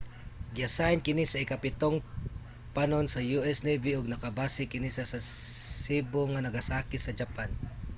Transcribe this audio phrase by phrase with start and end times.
[0.57, 1.97] giasayn kini sa ikapitong
[2.75, 3.57] panon sa u.s.
[3.67, 7.51] navy ug nakabase kini sa sasebo nagasaki sa japan